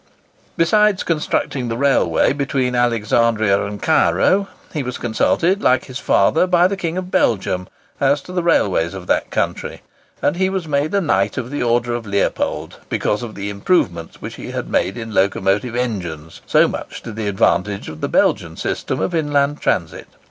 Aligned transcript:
Besides 0.57 1.03
constructing 1.03 1.67
the 1.67 1.77
railway 1.77 2.33
between 2.33 2.73
Alexandria 2.73 3.63
and 3.67 3.79
Cairo, 3.79 4.47
he 4.73 4.81
was 4.81 4.97
consulted, 4.97 5.61
like 5.61 5.85
his 5.85 5.99
father, 5.99 6.47
by 6.47 6.67
the 6.67 6.75
King 6.75 6.97
of 6.97 7.11
Belgium, 7.11 7.67
as 7.99 8.19
to 8.21 8.31
the 8.31 8.41
railways 8.41 8.95
of 8.95 9.05
that 9.05 9.29
country; 9.29 9.83
and 10.19 10.37
he 10.37 10.49
was 10.49 10.67
made 10.67 10.93
Knight 10.93 11.37
of 11.37 11.51
the 11.51 11.61
Order 11.61 11.93
of 11.93 12.07
Leopold 12.07 12.77
because 12.89 13.21
of 13.21 13.35
the 13.35 13.51
improvements 13.51 14.19
which 14.19 14.37
he 14.37 14.49
had 14.49 14.69
made 14.71 14.97
in 14.97 15.13
locomotive 15.13 15.75
engines, 15.75 16.41
so 16.47 16.67
much 16.67 17.03
to 17.03 17.11
the 17.11 17.27
advantage 17.27 17.87
of 17.87 18.01
the 18.01 18.09
Belgian 18.09 18.57
system 18.57 18.99
of 18.99 19.13
inland 19.13 19.61
transit. 19.61 20.07